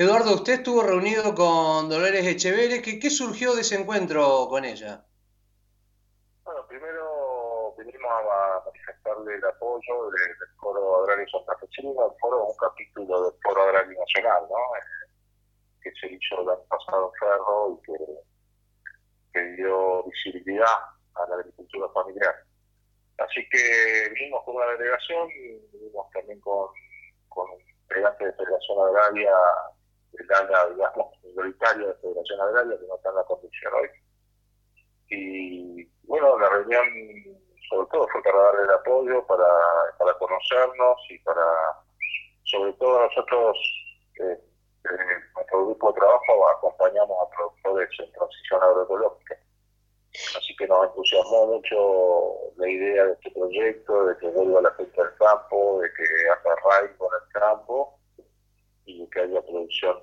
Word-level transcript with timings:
Eduardo, 0.00 0.32
usted 0.36 0.52
estuvo 0.52 0.80
reunido 0.80 1.34
con 1.34 1.88
Dolores 1.88 2.24
Echeverre. 2.24 2.80
¿Qué, 2.80 3.00
¿Qué 3.00 3.10
surgió 3.10 3.56
de 3.56 3.62
ese 3.62 3.74
encuentro 3.74 4.46
con 4.48 4.64
ella? 4.64 5.04
Bueno, 6.44 6.64
primero 6.68 7.74
vinimos 7.76 8.08
a 8.08 8.62
manifestarle 8.64 9.34
el 9.34 9.44
apoyo 9.44 10.10
del, 10.10 10.56
Foro 10.60 11.02
Agrario 11.02 11.26
Santafesino. 11.28 11.90
El 11.90 12.16
foro 12.20 12.44
un 12.44 12.56
capítulo 12.56 13.24
del 13.24 13.40
Foro 13.42 13.60
Agrario 13.64 13.98
Nacional, 13.98 14.44
¿no? 14.48 14.56
Eh, 14.76 15.10
que 15.82 15.90
se 16.00 16.14
hizo 16.14 16.42
el 16.42 16.48
año 16.48 16.62
pasado 16.68 17.10
en 17.12 17.18
Ferro 17.18 17.80
y 17.82 19.32
que, 19.32 19.42
dio 19.56 20.04
visibilidad 20.04 20.78
a 21.16 21.26
la 21.28 21.34
agricultura 21.34 21.88
familiar. 21.88 22.36
Así 23.18 23.44
que 23.50 24.10
vinimos 24.14 24.44
con 24.44 24.54
una 24.54 24.66
delegación 24.66 25.28
y 25.30 25.58
vinimos 25.76 26.08
también 26.12 26.38
con, 26.38 26.68
con 27.30 27.48
integrantes 27.82 28.28
de 28.28 28.32
Federación 28.34 28.86
Agraria, 28.86 29.32
del 30.12 30.32
área, 30.34 30.66
digamos, 30.66 31.06
minoritaria 31.22 31.86
de 31.86 31.94
Federación 31.94 32.40
Agraria, 32.40 32.78
que 32.78 32.86
no 32.86 32.96
está 32.96 33.10
en 33.10 33.16
la 33.16 33.24
conducción 33.24 33.72
hoy. 33.74 33.88
Y 35.10 35.84
bueno, 36.04 36.38
la 36.38 36.48
reunión 36.48 36.86
sobre 37.68 37.88
todo 37.90 38.08
fue 38.08 38.22
para 38.22 38.38
darle 38.38 38.62
el 38.62 38.70
apoyo, 38.70 39.26
para, 39.26 39.44
para 39.98 40.14
conocernos 40.14 40.96
y 41.10 41.18
para, 41.18 41.42
sobre 42.44 42.72
todo 42.74 43.02
nosotros, 43.02 43.58
eh, 44.20 44.40
en 44.84 45.32
nuestro 45.34 45.66
grupo 45.66 45.92
de 45.92 46.00
trabajo 46.00 46.48
acompañamos 46.48 47.16
a 47.20 47.36
productores 47.36 47.90
en 47.98 48.12
transición 48.12 48.62
agroecológica. 48.62 49.36
Así 50.36 50.56
que 50.56 50.66
nos 50.66 50.86
entusiasmó 50.86 51.46
mucho 51.46 52.34
la 52.56 52.68
idea 52.68 53.04
de 53.04 53.12
este 53.12 53.30
proyecto, 53.32 54.06
de 54.06 54.16
que 54.16 54.28
vuelva 54.28 54.62
la 54.62 54.74
gente 54.74 55.00
al 55.00 55.14
campo, 55.16 55.80
de 55.80 55.88
que 55.92 56.04
haga 56.30 56.56
arraigo 56.56 56.96
con 56.96 57.10
el 57.14 57.32
campo 57.32 57.97
y 58.88 59.06
que 59.10 59.20
haya 59.20 59.42
producción 59.42 59.98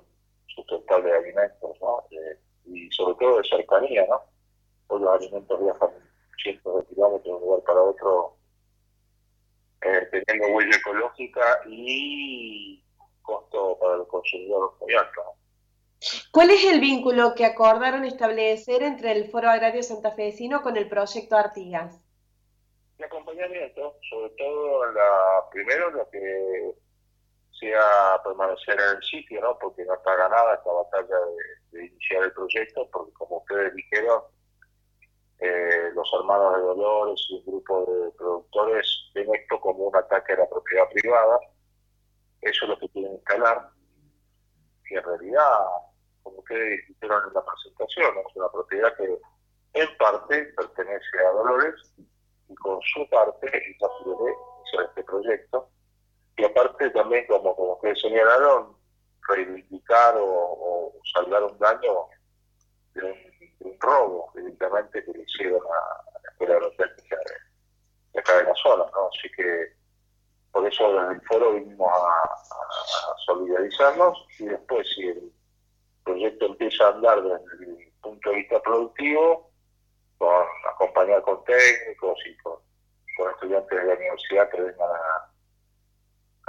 sustentable 0.46 1.10
de 1.10 1.18
alimentos, 1.18 1.76
¿no? 1.80 2.04
Eh, 2.10 2.38
y 2.66 2.90
sobre 2.90 3.16
todo 3.16 3.38
de 3.38 3.48
cercanía, 3.48 4.06
¿no? 4.08 4.22
Hoy 4.88 5.00
los 5.02 5.14
alimentos 5.14 5.60
viajan 5.60 5.90
cientos 6.42 6.76
de 6.76 6.94
kilómetros 6.94 7.24
de 7.24 7.32
un 7.32 7.40
lugar 7.40 7.62
para 7.64 7.82
otro, 7.82 8.36
eh, 9.82 10.08
teniendo 10.10 10.56
huella 10.56 10.76
ecológica 10.76 11.60
y 11.66 12.82
costo 13.22 13.76
para 13.80 13.96
el 13.96 14.06
consumidor 14.06 14.74
muy 14.80 14.94
alto. 14.94 15.22
¿Cuál 16.30 16.50
es 16.50 16.64
el 16.64 16.78
vínculo 16.80 17.34
que 17.34 17.44
acordaron 17.44 18.04
establecer 18.04 18.82
entre 18.82 19.12
el 19.12 19.28
Foro 19.30 19.48
Agrario 19.48 19.82
Santafesino 19.82 20.62
con 20.62 20.76
el 20.76 20.88
proyecto 20.88 21.36
Artigas? 21.36 22.00
El 22.98 23.04
acompañamiento, 23.06 23.96
sobre 24.08 24.30
todo 24.30 24.92
la, 24.92 25.50
primero 25.50 25.90
lo 25.90 26.08
que 26.10 26.74
sea 27.58 28.20
permanecer 28.24 28.78
en 28.80 28.96
el 28.96 29.02
sitio, 29.02 29.40
¿no? 29.40 29.58
porque 29.58 29.84
no 29.84 29.94
está 29.94 30.14
ganada 30.16 30.54
esta 30.54 30.72
batalla 30.72 31.16
de, 31.72 31.86
iniciar 31.86 32.24
el 32.24 32.32
proyecto, 32.32 32.88
porque 32.90 33.12
como 33.12 33.38
ustedes 33.38 33.74
dijeron, 33.74 34.22
eh, 35.38 35.90
los 35.94 36.10
hermanos 36.18 36.56
de 36.56 36.62
Dolores 36.62 37.26
y 37.28 37.34
un 37.34 37.44
grupo 37.46 37.84
de 37.84 38.10
productores 38.12 39.10
ven 39.14 39.34
esto 39.34 39.60
como 39.60 39.88
un 39.88 39.96
ataque 39.96 40.32
a 40.32 40.38
la 40.38 40.48
propiedad 40.48 40.88
privada, 40.90 41.38
eso 42.40 42.64
es 42.64 42.68
lo 42.68 42.78
que 42.78 42.88
quieren 42.88 43.12
instalar, 43.12 43.70
y 44.88 44.94
en 44.94 45.02
realidad 45.02 45.58
como 46.26 46.40
ustedes 46.40 46.88
dijeron 46.88 47.22
en 47.28 47.34
la 47.34 47.44
presentación, 47.44 48.18
es 48.18 48.36
una 48.36 48.48
propiedad 48.48 48.96
que 48.96 49.18
en 49.74 49.96
parte 49.96 50.42
pertenece 50.56 51.18
a 51.24 51.30
Dolores 51.30 51.74
y 52.48 52.54
con 52.56 52.80
su 52.82 53.08
parte 53.08 53.48
quiere 53.48 54.34
hacer 54.66 54.88
este 54.88 55.04
proyecto. 55.04 55.68
Y 56.36 56.44
aparte 56.44 56.90
también, 56.90 57.26
como, 57.26 57.54
como 57.56 57.74
ustedes 57.74 58.00
señalaron, 58.00 58.76
reivindicar 59.28 60.14
o, 60.18 60.92
salvar 61.14 61.42
un 61.44 61.58
daño 61.58 62.06
de 62.94 63.02
un, 63.60 63.80
robo 63.80 64.30
directamente 64.34 65.04
que 65.04 65.12
le 65.12 65.22
hicieron 65.22 65.60
a, 65.62 66.20
la 66.22 66.30
Escuela 66.30 66.54
Agrotécnica 66.54 67.16
de, 67.16 68.20
acá 68.20 68.36
de 68.38 68.44
la 68.44 68.54
zona. 68.54 68.84
¿no? 68.92 69.08
Así 69.08 69.28
que 69.36 69.72
por 70.56 70.66
eso 70.66 70.90
desde 70.92 71.14
el 71.14 71.20
foro 71.22 71.52
vinimos 71.52 71.88
a, 71.88 72.36
solidarizarnos 73.26 74.26
y 74.38 74.46
después 74.46 74.88
si 74.94 75.08
el 75.08 75.32
proyecto 76.04 76.46
empieza 76.46 76.86
a 76.86 76.92
andar 76.92 77.22
desde 77.22 77.72
el 77.72 77.92
punto 78.00 78.30
de 78.30 78.36
vista 78.36 78.62
productivo, 78.62 79.50
con 80.18 80.46
acompañar 80.72 81.20
con 81.22 81.44
técnicos 81.44 82.18
y 82.26 82.36
con, 82.38 82.56
estudiantes 83.32 83.78
de 83.78 83.86
la 83.86 83.94
universidad 83.94 84.50
que 84.50 84.60
vengan 84.60 84.90
a, 84.90 85.15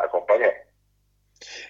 acompañar. 0.08 0.54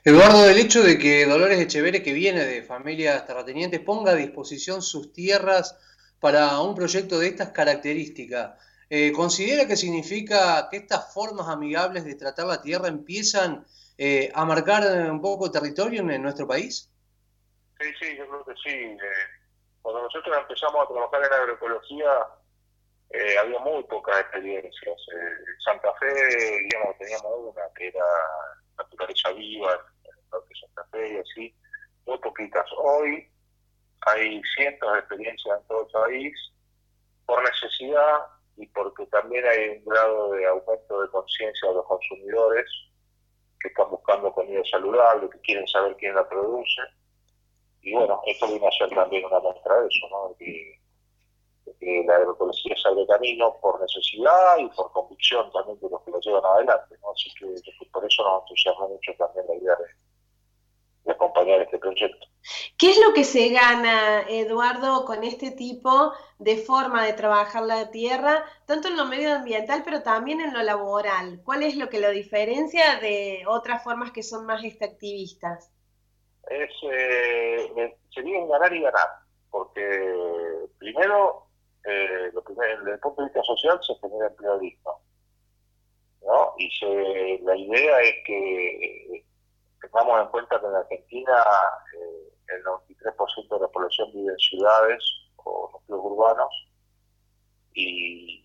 Eduardo, 0.03 0.49
el 0.49 0.57
hecho 0.57 0.81
de 0.81 0.97
que 0.97 1.25
Dolores 1.25 1.59
Echeverre, 1.59 2.01
que 2.01 2.13
viene 2.13 2.45
de 2.45 2.63
familias 2.63 3.25
terratenientes, 3.25 3.79
ponga 3.81 4.11
a 4.11 4.15
disposición 4.15 4.81
sus 4.81 5.11
tierras 5.11 5.77
para 6.19 6.59
un 6.61 6.73
proyecto 6.75 7.19
de 7.19 7.27
estas 7.27 7.49
características, 7.49 8.57
eh, 8.89 9.11
¿considera 9.11 9.67
que 9.67 9.75
significa 9.75 10.69
que 10.69 10.77
estas 10.77 11.13
formas 11.13 11.49
amigables 11.49 12.05
de 12.05 12.15
tratar 12.15 12.47
la 12.47 12.61
tierra 12.61 12.87
empiezan 12.87 13.65
eh, 13.97 14.31
a 14.33 14.45
marcar 14.45 15.11
un 15.11 15.21
poco 15.21 15.51
territorio 15.51 16.09
en 16.09 16.21
nuestro 16.21 16.47
país? 16.47 16.89
Sí, 17.79 17.87
sí, 17.99 18.17
yo 18.17 18.27
creo 18.27 18.45
que 18.45 18.53
sí. 18.63 18.75
Eh, 18.75 18.97
cuando 19.81 20.03
nosotros 20.03 20.37
empezamos 20.37 20.83
a 20.83 20.87
trabajar 20.87 21.23
en 21.23 21.33
agroecología, 21.33 22.09
eh, 23.09 23.37
había 23.37 23.59
muy 23.59 23.83
pocas 23.83 24.19
experiencias. 24.21 24.97
Eh, 25.13 25.17
en 25.17 25.61
Santa 25.63 25.93
Fe, 25.95 26.59
digamos, 26.63 26.97
teníamos 26.97 27.53
una 27.53 27.61
que 27.75 27.87
era 27.87 28.05
naturaleza 28.77 29.31
viva, 29.31 29.73
en 30.03 30.11
el 30.11 30.57
Santa 30.59 30.85
Fe 30.91 31.13
y 31.13 31.17
así, 31.17 31.55
muy 32.05 32.17
poquitas. 32.19 32.65
Hoy 32.77 33.29
hay 34.01 34.41
cientos 34.55 34.93
de 34.93 34.99
experiencias 34.99 35.59
en 35.59 35.67
todo 35.67 35.81
el 35.85 35.91
país 35.91 36.35
por 37.25 37.43
necesidad 37.43 38.19
y 38.55 38.65
porque 38.67 39.05
también 39.07 39.45
hay 39.45 39.77
un 39.77 39.85
grado 39.85 40.31
de 40.31 40.45
aumento 40.45 41.01
de 41.01 41.09
conciencia 41.09 41.69
de 41.69 41.75
los 41.75 41.85
consumidores 41.85 42.65
que 43.59 43.69
están 43.69 43.89
buscando 43.89 44.31
comida 44.31 44.61
saludable, 44.69 45.29
que 45.29 45.39
quieren 45.41 45.67
saber 45.67 45.95
quién 45.97 46.15
la 46.15 46.27
produce 46.27 46.81
y 47.87 47.93
bueno, 47.93 48.21
esto 48.25 48.47
viene 48.47 48.67
a 48.67 48.71
ser 48.71 48.89
también 48.89 49.23
una 49.23 49.39
muestra 49.39 49.79
de 49.79 49.87
eso, 49.87 50.09
¿no? 50.09 50.35
La 52.05 52.15
agroecología 52.15 52.75
sale 52.81 53.05
camino 53.07 53.55
por 53.61 53.79
necesidad 53.81 54.57
y 54.57 54.67
por 54.69 54.91
convicción 54.91 55.51
también 55.51 55.79
de 55.79 55.89
los 55.89 56.01
que 56.03 56.11
lo 56.11 56.19
llevan 56.19 56.45
adelante, 56.45 56.95
¿no? 57.01 57.11
Así 57.11 57.31
que, 57.39 57.45
por 57.91 58.05
eso 58.05 58.23
nos 58.23 58.41
entusiasma 58.43 58.87
mucho 58.87 59.11
también 59.17 59.45
la 59.47 59.55
idea 59.55 59.75
de, 59.75 61.11
acompañar 61.11 61.61
este 61.61 61.77
proyecto. 61.79 62.27
¿Qué 62.77 62.91
es 62.91 62.99
lo 62.99 63.13
que 63.13 63.23
se 63.23 63.49
gana, 63.49 64.25
Eduardo, 64.27 65.05
con 65.05 65.23
este 65.23 65.51
tipo 65.51 66.11
de 66.37 66.57
forma 66.57 67.05
de 67.05 67.13
trabajar 67.13 67.63
la 67.63 67.91
tierra, 67.91 68.43
tanto 68.65 68.89
en 68.89 68.97
lo 68.97 69.05
medioambiental, 69.05 69.83
pero 69.85 70.03
también 70.03 70.41
en 70.41 70.53
lo 70.53 70.61
laboral? 70.63 71.41
¿Cuál 71.45 71.63
es 71.63 71.77
lo 71.77 71.87
que 71.87 72.01
lo 72.01 72.11
diferencia 72.11 72.99
de 72.99 73.43
otras 73.47 73.83
formas 73.85 74.11
que 74.11 74.21
son 74.21 74.45
más 74.45 74.63
extractivistas? 74.65 75.71
es 76.49 76.71
eh, 76.83 77.97
sería 78.13 78.39
un 78.39 78.49
ganar 78.49 78.73
y 78.73 78.81
ganar, 78.81 79.09
porque 79.49 80.67
primero, 80.77 81.46
eh, 81.87 82.31
lo 82.33 82.43
primero, 82.43 82.79
desde 82.79 82.93
el 82.93 82.99
punto 82.99 83.21
de 83.21 83.27
vista 83.29 83.43
social 83.43 83.79
se 83.81 83.95
genera 83.99 84.57
digno, 84.59 84.99
¿no? 86.21 86.53
Y 86.57 86.69
se, 86.71 87.39
la 87.43 87.55
idea 87.55 88.01
es 88.01 88.15
que 88.25 89.23
tengamos 89.81 90.21
en 90.21 90.27
cuenta 90.27 90.59
que 90.59 90.65
en 90.65 90.75
Argentina 90.75 91.43
eh, 91.95 92.33
el 92.49 92.63
93% 92.63 93.47
de 93.49 93.59
la 93.59 93.67
población 93.69 94.11
vive 94.13 94.31
en 94.31 94.39
ciudades 94.39 95.03
o 95.37 95.69
núcleos 95.71 96.01
urbanos 96.03 96.67
y, 97.73 98.43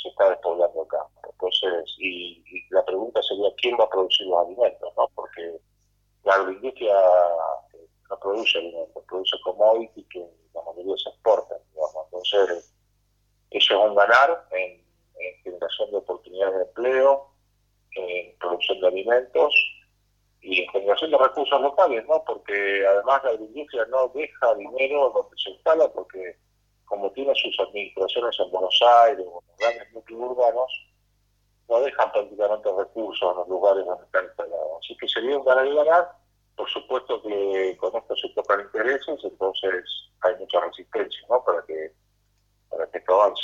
se 0.00 0.08
está 0.10 0.30
despoblando 0.30 0.82
acá. 0.82 1.04
Entonces, 1.28 1.96
y, 1.98 2.42
y 2.46 2.66
la 2.70 2.84
pregunta 2.84 3.20
sería 3.22 3.48
quién 3.60 3.76
va 3.78 3.84
a 3.84 3.90
producir 3.90 4.26
los 4.28 4.46
alimentos, 4.46 4.92
¿no? 4.96 5.08
Porque 5.14 5.60
la 6.22 6.34
agroindustria 6.34 6.98
eh, 7.74 7.88
no 8.08 8.18
produce 8.20 8.58
alimentos, 8.58 9.04
produce 9.06 9.36
commodities 9.44 10.06
que 10.08 10.24
la 10.54 10.62
mayoría 10.62 10.94
se 10.96 11.10
digamos. 11.10 11.47
Entonces, 12.32 12.74
eso 13.50 13.74
es 13.74 13.90
un 13.90 13.94
ganar 13.96 14.46
en, 14.52 14.86
generación 15.42 15.90
de 15.90 15.96
oportunidades 15.96 16.54
de 16.54 16.62
empleo, 16.62 17.30
en 17.92 18.38
producción 18.38 18.80
de 18.80 18.86
alimentos 18.86 19.54
y 20.40 20.62
en 20.62 20.70
generación 20.70 21.10
de 21.10 21.18
recursos 21.18 21.60
locales, 21.60 22.06
¿no? 22.06 22.22
Porque 22.24 22.86
además 22.86 23.24
la 23.24 23.30
agroindustria 23.30 23.84
no 23.86 24.08
deja 24.14 24.54
dinero 24.54 25.10
donde 25.10 25.36
se 25.42 25.50
instala 25.50 25.88
porque 25.88 26.36
como 26.84 27.10
tiene 27.12 27.34
sus 27.34 27.58
administraciones 27.60 28.38
en 28.38 28.50
Buenos 28.50 28.80
Aires 29.04 29.26
o 29.28 29.42
en 29.42 29.56
grandes 29.56 29.92
núcleos 29.92 30.22
urbanos, 30.22 30.88
no 31.68 31.80
dejan 31.80 32.12
prácticamente 32.12 32.68
recursos 32.78 33.30
en 33.30 33.36
los 33.38 33.48
lugares 33.48 33.84
donde 33.84 34.04
están 34.04 34.24
instalados. 34.24 34.78
Así 34.80 34.96
que 34.96 35.08
sería 35.08 35.36
un 35.36 35.44
ganar 35.44 35.66
y 35.66 35.74
ganar. 35.74 36.08
Por 36.56 36.68
supuesto 36.70 37.22
que 37.22 37.76
con 37.78 37.94
esto 37.94 38.16
se 38.16 38.28
tocan 38.30 38.60
intereses, 38.60 39.18
entonces 39.22 39.84
hay 40.22 40.34
mucha 40.36 40.60
resistencia 40.60 41.20
¿no? 41.28 41.44
para 41.44 41.62
que 41.66 41.92
avance. 43.14 43.42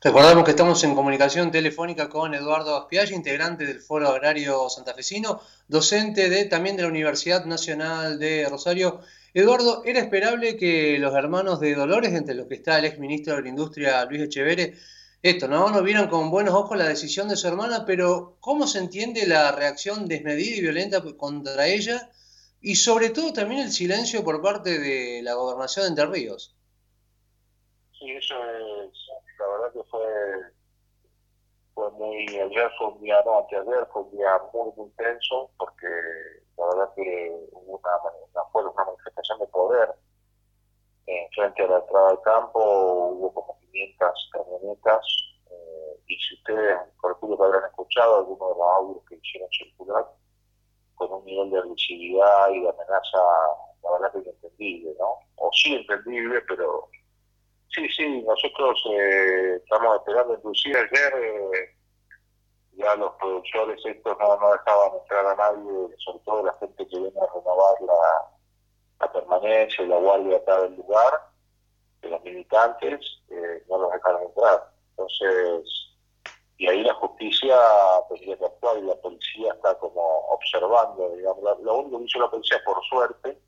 Recordamos 0.00 0.44
que 0.44 0.50
estamos 0.50 0.84
en 0.84 0.94
comunicación 0.94 1.50
telefónica 1.50 2.10
con 2.10 2.34
Eduardo 2.34 2.76
Aspialle, 2.76 3.14
integrante 3.14 3.64
del 3.64 3.80
Foro 3.80 4.10
Agrario 4.10 4.68
Santafesino, 4.68 5.40
docente 5.66 6.28
de, 6.28 6.44
también 6.44 6.76
de 6.76 6.82
la 6.82 6.88
Universidad 6.88 7.46
Nacional 7.46 8.18
de 8.18 8.46
Rosario. 8.50 9.00
Eduardo, 9.32 9.82
¿era 9.84 10.00
esperable 10.00 10.58
que 10.58 10.98
los 10.98 11.14
hermanos 11.14 11.58
de 11.58 11.74
Dolores, 11.74 12.12
entre 12.12 12.34
los 12.34 12.46
que 12.46 12.56
está 12.56 12.78
el 12.78 12.84
exministro 12.84 13.36
de 13.36 13.42
la 13.42 13.48
Industria 13.48 14.04
Luis 14.04 14.22
Echevere, 14.24 14.74
esto, 15.22 15.48
¿no? 15.48 15.70
No 15.70 15.82
vieron 15.82 16.08
con 16.08 16.30
buenos 16.30 16.52
ojos 16.52 16.76
la 16.76 16.86
decisión 16.86 17.28
de 17.28 17.36
su 17.36 17.48
hermana, 17.48 17.86
pero 17.86 18.36
¿cómo 18.40 18.66
se 18.66 18.80
entiende 18.80 19.26
la 19.26 19.52
reacción 19.52 20.06
desmedida 20.06 20.56
y 20.56 20.60
violenta 20.60 21.02
contra 21.16 21.66
ella? 21.66 22.10
Y 22.60 22.76
sobre 22.76 23.08
todo 23.08 23.32
también 23.32 23.62
el 23.62 23.72
silencio 23.72 24.22
por 24.22 24.42
parte 24.42 24.78
de 24.78 25.22
la 25.22 25.32
gobernación 25.32 25.84
de 25.84 25.88
Entre 25.88 26.06
Ríos. 26.06 26.54
Sí, 28.04 28.10
eso 28.10 28.34
es, 28.34 29.08
la 29.38 29.46
verdad 29.46 29.72
que 29.72 29.82
fue, 29.84 30.04
fue 31.72 31.90
muy, 31.92 32.26
ayer 32.28 32.70
fue 32.76 32.88
un 32.88 33.00
día, 33.00 33.16
no, 33.24 33.38
anteayer 33.38 33.86
fue 33.94 34.02
un 34.02 34.10
día 34.10 34.42
muy, 34.52 34.72
muy 34.76 34.90
tenso, 34.90 35.50
porque 35.56 35.86
la 36.58 36.66
verdad 36.66 36.94
que 36.94 37.32
hubo 37.52 37.80
una, 37.80 37.90
una, 38.52 38.70
una 38.70 38.84
manifestación 38.84 39.38
de 39.38 39.46
poder 39.46 39.94
en 41.06 41.30
frente 41.30 41.62
a 41.62 41.66
la 41.66 41.78
entrada 41.78 42.08
del 42.08 42.20
campo, 42.20 42.60
hubo 42.60 43.32
como 43.32 43.58
500 43.72 44.30
camionetas, 44.32 45.06
eh, 45.50 46.00
y 46.06 46.18
si 46.18 46.34
ustedes, 46.34 46.76
calculo 47.00 47.38
que 47.38 47.44
habrán 47.44 47.70
escuchado 47.70 48.18
algunos 48.18 48.50
de 48.50 48.58
los 48.58 48.68
audios 48.76 49.04
que 49.08 49.16
hicieron 49.16 49.48
circular, 49.48 50.06
con 50.96 51.10
un 51.10 51.24
nivel 51.24 51.48
de 51.48 51.58
agresividad 51.58 52.50
y 52.50 52.60
de 52.60 52.68
amenaza, 52.68 53.18
la 53.82 53.92
verdad 53.92 54.12
que 54.12 54.18
inentendible, 54.18 54.94
¿no? 54.98 55.16
O 55.36 55.50
sí 55.54 55.74
entendible, 55.74 56.42
pero 56.42 56.90
sí, 57.74 57.88
sí, 57.88 58.22
nosotros 58.22 58.82
eh, 58.92 59.56
estamos 59.56 59.96
esperando, 59.96 60.34
inclusive 60.34 60.78
ayer 60.78 61.12
eh, 61.16 61.76
ya 62.72 62.94
los 62.96 63.12
productores 63.14 63.84
estos 63.84 64.18
no, 64.18 64.36
no 64.36 64.52
dejaban 64.52 64.94
entrar 65.00 65.26
a 65.26 65.34
nadie, 65.34 65.96
sobre 65.98 66.18
todo 66.24 66.44
la 66.44 66.54
gente 66.54 66.86
que 66.86 66.98
viene 66.98 67.20
a 67.20 67.34
renovar 67.34 67.74
la, 67.82 68.30
permanencia 69.12 69.84
y 69.84 69.88
la 69.88 69.98
guardia 69.98 70.38
acá 70.38 70.62
del 70.62 70.76
lugar, 70.76 71.12
de 72.00 72.08
los 72.08 72.22
militantes, 72.24 73.00
eh, 73.28 73.62
no 73.68 73.78
los 73.78 73.92
dejaron 73.92 74.22
entrar. 74.22 74.72
Entonces, 74.90 75.94
y 76.56 76.68
ahí 76.68 76.82
la 76.82 76.94
justicia 76.94 77.56
tendría 78.08 78.38
que 78.38 78.46
actuar 78.46 78.78
y 78.78 78.82
la 78.82 78.94
policía 78.96 79.52
está 79.52 79.78
como 79.78 80.02
observando, 80.30 81.10
digamos, 81.16 81.60
lo 81.60 81.74
único 81.78 81.98
que 81.98 82.04
hizo 82.04 82.18
la 82.18 82.30
policía 82.30 82.60
por 82.64 82.82
suerte 82.86 83.38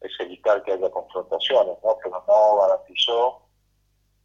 es 0.00 0.12
evitar 0.20 0.62
que 0.62 0.72
haya 0.72 0.90
confrontaciones, 0.90 1.76
¿no? 1.82 1.98
pero 2.02 2.24
no 2.26 2.56
garantizó 2.58 3.41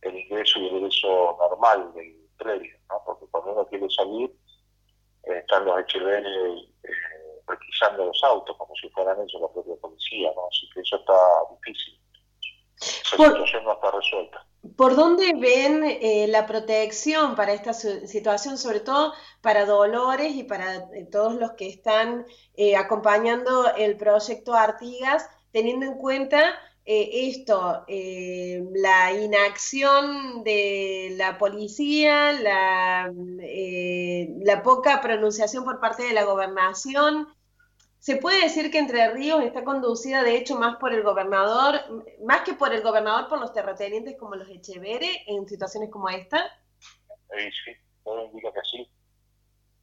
el 0.02 0.18
ingreso 0.18 0.60
y 0.60 0.68
el 0.68 0.76
ingreso 0.78 1.38
normal 1.40 1.94
del 1.94 2.16
predio, 2.38 2.78
¿no? 2.90 3.02
porque 3.06 3.26
cuando 3.32 3.54
uno 3.54 3.66
quiere 3.68 3.90
salir 3.90 4.32
eh, 5.24 5.40
están 5.40 5.66
los 5.66 5.76
HBN 5.76 6.26
eh, 6.84 7.42
requisando 7.48 8.06
los 8.06 8.24
autos 8.24 8.56
como 8.58 8.76
si 8.76 8.90
fueran 8.90 9.18
ellos 9.20 9.42
la 9.42 9.48
propia 9.50 9.76
policía, 9.82 10.32
¿no? 10.36 10.48
así 10.48 10.70
que 10.74 10.82
eso 10.82 10.98
está 10.98 11.14
difícil. 11.56 12.00
Esa 12.80 13.18
situación 13.18 13.64
no 13.64 13.74
está 13.74 13.92
resuelta. 13.92 14.48
¿Por 14.76 14.96
dónde 14.96 15.34
ven 15.34 15.84
eh, 15.84 16.28
la 16.28 16.46
protección 16.46 17.36
para 17.36 17.54
esta 17.54 17.74
situación, 17.74 18.58
sobre 18.58 18.80
todo 18.80 19.14
para 19.42 19.66
Dolores 19.66 20.36
y 20.36 20.44
para 20.44 20.76
eh, 20.94 21.08
todos 21.12 21.36
los 21.36 21.52
que 21.52 21.68
están 21.68 22.26
eh, 22.56 22.76
acompañando 22.76 23.74
el 23.76 23.98
proyecto 23.98 24.54
Artigas, 24.54 25.30
teniendo 25.52 25.86
en 25.86 25.98
cuenta 25.98 26.60
esto, 26.88 27.86
la 27.88 29.12
inacción 29.12 30.44
de 30.44 31.14
la 31.18 31.38
policía, 31.38 32.32
la, 32.32 33.12
la 33.14 34.64
poca 34.64 35.02
pronunciación 35.02 35.66
por 35.66 35.82
parte 35.82 36.04
de 36.04 36.14
la 36.14 36.24
gobernación, 36.24 37.28
se 38.00 38.16
puede 38.16 38.44
decir 38.44 38.72
que 38.72 38.78
Entre 38.78 39.12
Ríos 39.12 39.44
está 39.44 39.66
conducida, 39.66 40.24
de 40.24 40.38
hecho, 40.38 40.58
más 40.58 40.78
por 40.78 40.94
el 40.94 41.04
gobernador, 41.04 41.76
más 42.24 42.42
que 42.44 42.54
por 42.54 42.74
el 42.74 42.82
gobernador, 42.82 43.28
por 43.28 43.40
los 43.40 43.52
terratenientes 43.52 44.16
como 44.18 44.36
los 44.36 44.48
Echevere 44.50 45.24
en 45.28 45.46
situaciones 45.46 45.90
como 45.90 46.08
esta. 46.08 46.50
Sí, 47.36 47.74
todo 48.06 48.26
indica 48.28 48.54
que 48.54 48.62
sí. 48.72 48.90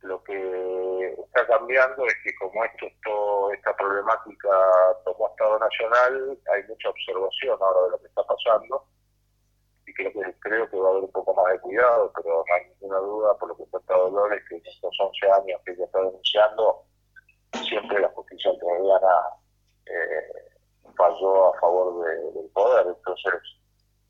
Lo 0.04 0.22
que 0.22 1.14
está 1.14 1.46
cambiando 1.46 2.06
es 2.06 2.14
que 2.22 2.34
como 2.36 2.62
esto, 2.64 3.52
esta 3.52 3.74
problemática 3.74 4.50
tomó 5.04 5.28
Estado 5.28 5.58
Nacional, 5.58 6.38
hay 6.52 6.62
mucha 6.68 6.90
observación 6.90 7.58
ahora 7.60 7.84
de 7.84 7.90
lo 7.90 8.00
que 8.00 8.06
está 8.08 8.22
pasando 8.22 8.84
y 9.86 9.94
creo 9.94 10.12
que, 10.12 10.34
creo 10.40 10.68
que 10.68 10.76
va 10.76 10.88
a 10.88 10.90
haber 10.92 11.04
un 11.04 11.12
poco 11.12 11.34
más 11.34 11.52
de 11.52 11.60
cuidado, 11.60 12.12
pero 12.16 12.44
no 12.46 12.54
hay 12.54 12.68
ninguna 12.68 12.98
duda 12.98 13.38
por 13.38 13.48
lo 13.48 13.56
que 13.56 13.64
cuenta 13.70 13.94
Dolores 13.94 14.42
que 14.48 14.56
en 14.56 14.66
estos 14.66 14.96
11 15.00 15.30
años 15.30 15.60
que 15.64 15.72
ella 15.72 15.84
está 15.84 15.98
denunciando 16.00 16.84
siempre 17.66 18.00
la 18.00 18.08
justicia 18.08 18.50
entrerriana 18.50 19.14
eh, 19.86 20.54
falló 20.96 21.54
a 21.54 21.60
favor 21.60 22.04
del 22.34 22.50
poder. 22.50 22.86
Entonces, 22.88 23.34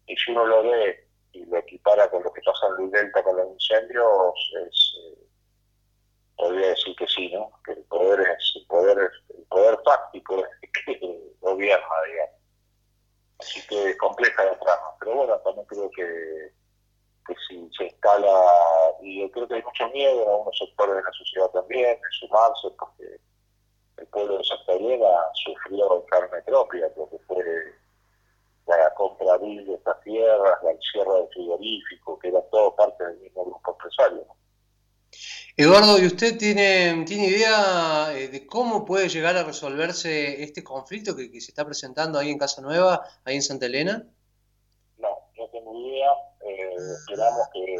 y 0.06 0.16
si 0.16 0.32
uno 0.32 0.46
lo 0.46 0.62
ve 0.64 1.06
y 1.32 1.44
lo 1.46 1.58
equipara 1.58 2.08
con 2.10 2.22
lo 2.22 2.32
que 2.32 2.42
pasa 2.42 2.66
en 2.68 2.74
Luis 2.74 2.92
Delta 2.92 3.22
con 3.22 3.36
los 3.36 3.48
incendios, 3.48 4.52
es, 4.66 4.94
podría 6.36 6.68
decir 6.68 6.94
que 6.96 7.06
sí, 7.06 7.32
¿no? 7.32 7.50
Que 7.64 7.72
el 7.72 7.84
poder 7.84 8.20
es 8.20 8.52
el 8.56 8.66
poder, 8.66 9.10
el 9.36 9.44
poder 9.44 9.78
fáctico 9.84 10.42
que 10.86 11.32
gobierna, 11.40 11.86
digamos. 12.06 12.34
Así 13.40 13.66
que 13.66 13.90
es 13.90 13.98
compleja 13.98 14.44
la 14.44 14.58
trama. 14.58 14.94
Pero 15.00 15.16
bueno, 15.16 15.38
también 15.40 15.66
creo 15.66 15.90
que, 15.90 16.52
que 17.26 17.34
si 17.48 17.68
se 17.76 17.84
instala, 17.84 18.44
y 19.02 19.20
yo 19.20 19.30
creo 19.30 19.48
que 19.48 19.54
hay 19.54 19.62
mucho 19.62 19.88
miedo 19.90 20.22
en 20.22 20.28
algunos 20.28 20.58
sectores 20.58 20.96
de 20.96 21.02
la 21.02 21.12
sociedad 21.12 21.50
también, 21.50 22.00
de 22.00 22.08
sumarse, 22.18 22.68
porque 22.78 23.20
el 23.96 24.06
pueblo 24.08 24.38
de 24.38 24.44
Santa 24.44 24.72
Elena 24.72 25.08
sufrió 25.44 25.96
en 25.96 26.06
carne 26.06 26.42
propia 26.42 26.90
lo 26.96 27.08
que 27.10 27.18
fue 27.26 27.44
la 28.66 28.94
compra 28.94 29.38
de 29.38 29.74
estas 29.74 30.00
tierras, 30.02 30.62
la 30.62 30.70
encierra 30.70 31.14
del 31.14 31.28
frigorífico, 31.28 32.18
que 32.18 32.28
era 32.28 32.42
todo 32.50 32.74
parte 32.74 33.04
del 33.04 33.18
mismo 33.18 33.44
grupo 33.44 33.72
empresario. 33.72 34.26
Eduardo, 35.56 35.98
¿y 35.98 36.06
usted 36.06 36.36
tiene, 36.36 37.04
tiene 37.06 37.28
idea 37.28 38.12
eh, 38.16 38.28
de 38.28 38.46
cómo 38.46 38.84
puede 38.84 39.08
llegar 39.08 39.36
a 39.36 39.44
resolverse 39.44 40.42
este 40.42 40.64
conflicto 40.64 41.14
que, 41.14 41.28
se 41.40 41.52
está 41.52 41.64
presentando 41.64 42.18
ahí 42.18 42.30
en 42.30 42.38
Casa 42.38 42.60
Nueva, 42.60 43.06
ahí 43.24 43.36
en 43.36 43.42
Santa 43.42 43.66
Elena? 43.66 44.04
No, 44.98 45.08
no 45.38 45.48
tengo 45.48 45.78
idea. 45.78 46.10
Eh, 46.40 46.74
esperamos 46.98 47.48
que 47.52 47.76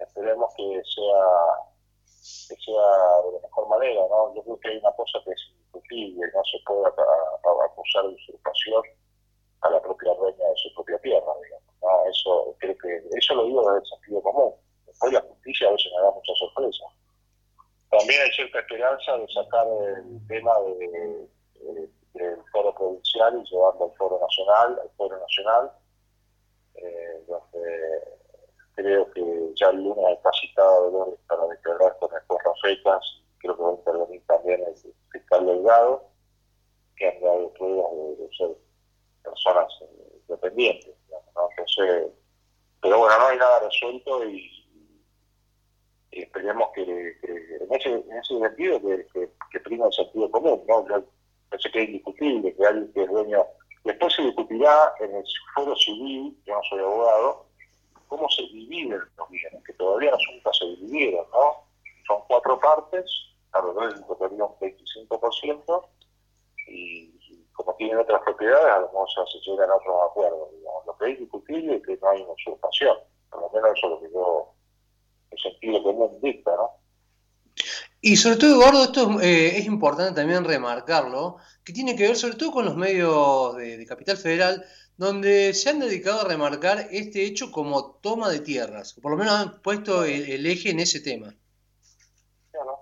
esperemos 0.00 0.54
que 0.56 0.82
sea 0.84 1.74
que 2.48 2.56
sea 2.56 2.88
de 3.24 3.32
la 3.32 3.40
mejor 3.42 3.68
manera, 3.68 4.00
¿no? 4.08 4.34
Yo 4.34 4.42
creo 4.42 4.60
que 4.60 4.68
hay 4.68 4.78
una 4.78 4.92
cosa 4.92 5.18
que 5.24 5.30
es 5.32 5.40
indiscutible, 5.50 6.26
no 6.32 6.42
se 6.44 6.58
puede 6.64 6.86
acusar 6.86 8.04
de 8.04 8.14
usurpación 8.14 8.82
a 9.60 9.70
la 9.70 9.82
propia 9.82 10.14
dueña 10.14 10.44
de 10.48 10.56
su 10.56 10.74
propia 10.74 10.98
tierra, 10.98 11.32
digamos, 11.42 11.74
¿no? 11.82 12.10
Eso, 12.10 12.56
creo 12.58 12.76
que, 12.78 13.02
eso 13.18 13.34
lo 13.34 13.44
digo 13.44 13.60
desde 13.60 13.78
el 13.80 13.86
sentido 13.86 14.22
común. 14.22 14.54
Después 14.86 15.12
la 15.12 15.20
justicia 15.20 15.68
a 15.68 15.72
veces 15.72 15.92
me 15.96 16.02
da 16.02 16.10
mucha 16.10 16.32
sorpresa. 16.38 16.84
También 17.90 18.22
hay 18.22 18.32
cierta 18.54 18.60
esperanza 18.60 19.16
de 19.16 19.26
sacar 19.32 19.66
el 19.66 20.26
tema 20.28 20.52
de, 20.60 21.28
del 22.14 22.38
foro 22.52 22.74
provincial 22.74 23.40
y 23.40 23.50
llevarlo 23.50 23.84
al 23.84 23.96
foro 23.96 24.20
nacional, 24.20 24.78
al 24.80 24.90
foro 24.96 25.18
nacional, 25.18 25.72
eh, 26.74 27.24
donde 27.26 28.02
creo 28.74 29.10
que 29.12 29.52
ya 29.56 29.70
el 29.70 29.82
lunes 29.82 30.04
está 30.16 30.30
citado 30.40 30.90
Dolores 30.90 31.20
para 31.28 31.46
declarar 31.46 31.96
con 31.98 32.10
el 32.12 32.38
Rafecas, 32.44 33.22
creo 33.38 33.56
que 33.56 33.62
va 33.62 33.70
a 33.70 33.74
intervenir 33.74 34.26
también 34.26 34.64
el 34.66 34.74
fiscal 35.10 35.46
Delgado, 35.46 36.04
que 36.96 37.08
han 37.08 37.20
dado 37.20 37.52
pruebas 37.54 37.90
de, 38.18 38.28
ser 38.36 38.50
personas 39.22 39.66
eh, 39.80 40.18
dependientes. 40.28 40.94
Entonces, 41.28 42.12
pero 42.80 42.98
bueno, 42.98 43.18
no 43.18 43.26
hay 43.26 43.38
nada 43.38 43.60
resuelto 43.60 44.24
y, 44.24 44.53
esperemos 46.34 46.68
que, 46.74 46.82
en, 46.82 47.74
ese, 47.74 47.90
en, 47.90 48.12
ese, 48.12 48.38
sentido 48.38 48.80
que, 48.80 49.06
que, 49.50 49.60
prima 49.60 49.86
el 49.86 49.92
sentido 49.92 50.30
común. 50.30 50.62
¿no? 50.66 50.88
Yo 50.88 51.04
pensé 51.48 51.70
que 51.70 51.82
es 51.82 51.88
indiscutible 51.88 52.54
que 52.54 52.66
alguien 52.66 52.92
que 52.92 53.02
es 53.04 53.10
dueño. 53.10 53.44
Después 53.84 54.14
se 54.14 54.22
discutirá 54.22 54.94
en 55.00 55.14
el 55.14 55.24
foro 55.54 55.76
civil, 55.76 56.36
yo 56.46 56.54
no 56.54 56.60
soy 56.68 56.80
abogado, 56.80 57.46
cómo 58.08 58.28
se 58.30 58.42
dividen 58.42 59.00
los 59.16 59.28
bienes, 59.28 59.62
que 59.64 59.72
todavía 59.74 60.12
nunca 60.32 60.52
se 60.52 60.64
dividieron, 60.64 61.26
¿no? 61.32 61.64
Son 62.06 62.22
cuatro 62.26 62.58
partes, 62.58 63.04
alrededor 63.52 63.94
del 63.94 64.06
totalidad 64.06 64.48
un 64.60 65.08
25%, 65.08 65.86
y, 66.68 67.10
como 67.52 67.74
tienen 67.74 67.98
otras 67.98 68.22
propiedades, 68.22 68.72
a 68.72 68.80
lo 68.80 68.86
mejor 68.86 69.08
se 69.10 69.38
llegan 69.50 69.70
a 69.70 69.76
otros 69.76 69.96
acuerdos. 70.10 70.50
Digamos. 70.52 70.86
Lo 70.86 70.96
que 70.96 71.12
es 71.12 71.18
discutible 71.18 71.76
es 71.76 71.86
que 71.86 71.96
no 71.98 72.08
hay 72.08 72.22
una 72.22 72.32
usurpación, 72.32 72.96
por 73.30 73.42
lo 73.42 73.50
menos 73.50 73.76
eso 73.76 73.86
es 73.86 73.92
lo 73.92 74.00
que 74.00 74.12
yo, 74.12 74.53
el 75.34 75.52
sentido 75.52 75.82
común 75.82 76.18
dicta, 76.22 76.50
¿no? 76.56 76.84
Y 78.06 78.16
sobre 78.16 78.36
todo, 78.36 78.56
Eduardo, 78.56 78.84
esto 78.84 79.20
eh, 79.22 79.56
es 79.56 79.64
importante 79.64 80.20
también 80.20 80.44
remarcarlo, 80.44 81.38
que 81.64 81.72
tiene 81.72 81.96
que 81.96 82.02
ver 82.02 82.16
sobre 82.16 82.36
todo 82.36 82.52
con 82.52 82.66
los 82.66 82.76
medios 82.76 83.56
de, 83.56 83.86
Capital 83.86 84.18
Federal, 84.18 84.62
donde 84.98 85.54
se 85.54 85.70
han 85.70 85.80
dedicado 85.80 86.20
a 86.20 86.28
remarcar 86.28 86.86
este 86.90 87.24
hecho 87.24 87.50
como 87.50 87.94
toma 88.02 88.28
de 88.28 88.40
tierras, 88.40 88.98
o 88.98 89.00
por 89.00 89.12
lo 89.12 89.16
menos 89.16 89.32
han 89.32 89.62
puesto 89.62 90.04
el, 90.04 90.44
eje 90.44 90.68
en 90.68 90.80
ese 90.80 91.00
tema. 91.00 91.34
Claro, 92.50 92.80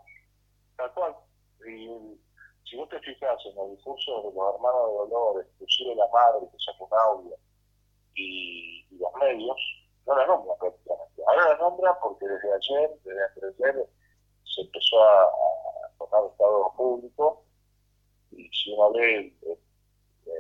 tal 0.77 0.93
cual. 0.93 1.15
Y 1.69 1.87
si 2.69 2.77
vos 2.77 2.89
te 2.89 2.99
fijas 2.99 3.39
en 3.47 3.65
el 3.65 3.77
discurso 3.77 4.23
de 4.23 4.35
los 4.35 4.55
hermanos 4.57 4.89
de 4.89 5.15
Dolores, 5.15 5.47
inclusive 5.53 5.95
la 5.95 6.09
madre 6.13 6.49
que 6.51 6.59
sacó 6.59 6.89
un 6.91 6.99
audio, 6.99 7.37
y, 8.17 8.87
los 8.99 9.13
medios, 9.21 9.57
no 10.05 10.17
la 10.17 10.27
nombran. 10.27 10.57
Ahora 11.33 11.49
la 11.49 11.57
nombran 11.57 11.95
porque 12.03 12.27
desde 12.27 12.53
ayer, 12.53 12.91
desde 13.05 13.65
ayer, 13.65 13.87
se 14.45 14.61
empezó 14.61 15.03
a, 15.03 15.31
tocar 15.97 16.25
Estado 16.27 16.75
público, 16.77 17.45
y 18.33 18.51
si 18.51 18.75
uno 18.75 18.93
lee 18.93 19.35
el, 19.43 19.59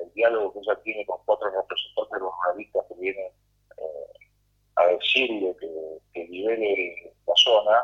el 0.02 0.12
diálogo 0.12 0.52
que 0.52 0.58
ella 0.58 0.78
tiene 0.82 1.06
con 1.06 1.18
cuatro 1.24 1.48
representantes 1.48 2.12
de 2.12 2.18
los 2.20 2.32
ruralistas 2.34 2.84
que 2.88 2.94
vienen 2.96 3.32
eh, 3.78 4.28
a 4.76 4.86
decirle 4.88 5.56
que, 5.58 5.98
que, 6.12 6.24
libere 6.28 7.14
la 7.26 7.34
zona, 7.36 7.82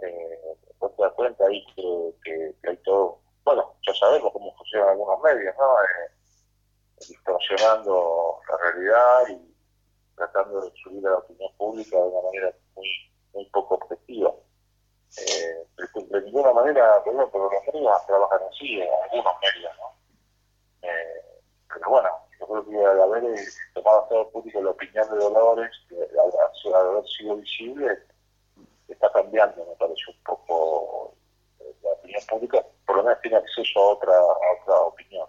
eh, 0.00 0.56
te 0.78 1.02
das 1.02 1.12
cuenta 1.12 1.44
ahí 1.44 1.66
que, 2.24 2.54
hay 2.66 2.76
todo, 2.78 3.20
bueno, 3.44 3.74
ya 3.86 3.92
sabemos 3.92 4.32
cómo 4.32 4.56
funcionan 4.56 4.90
algunos 4.90 5.20
medios, 5.20 5.54
¿no? 5.58 5.82
Eh, 5.82 6.10
distorsionando 7.08 8.40
la 8.48 8.56
realidad 8.56 9.28
y 9.28 9.55
tratando 10.16 10.62
de 10.62 10.72
subir 10.82 11.06
a 11.06 11.10
la 11.10 11.18
opinión 11.18 11.52
pública 11.56 11.96
de 11.96 12.02
una 12.02 12.22
manera 12.22 12.54
muy, 12.74 12.88
muy 13.34 13.44
poco 13.50 13.76
objetiva. 13.76 14.32
Eh, 15.18 15.66
de, 16.10 16.22
ninguna 16.22 16.52
manera, 16.52 17.02
pero 17.04 17.16
los 17.16 17.32
medios 17.72 18.06
trabajan 18.06 18.40
así, 18.50 18.80
en 18.80 18.88
algunos 19.04 19.32
medios, 19.40 19.72
¿no? 19.78 19.92
Eh, 20.82 21.26
pero 21.72 21.90
bueno, 21.90 22.08
yo 22.38 22.46
creo 22.46 22.66
que 22.66 22.84
al 22.84 23.02
haber 23.02 23.24
eh, 23.24 23.44
tomado 23.74 24.06
todo 24.08 24.30
público 24.30 24.62
la 24.62 24.70
opinión 24.70 25.08
de 25.10 25.16
Dolores, 25.16 25.70
al, 25.90 26.74
haber 26.74 27.04
sido 27.06 27.36
visible, 27.36 27.98
está 28.88 29.10
cambiando, 29.12 29.64
me 29.64 29.74
parece 29.76 30.10
un 30.10 30.22
poco 30.24 31.14
eh, 31.60 31.74
la 31.82 31.90
opinión 31.90 32.22
pública, 32.28 32.64
por 32.86 32.96
lo 32.96 33.02
menos 33.04 33.20
tiene 33.22 33.36
acceso 33.36 33.80
a 33.80 33.92
otra, 33.92 34.12
a 34.14 34.62
otra 34.62 34.80
opinión 34.80 35.26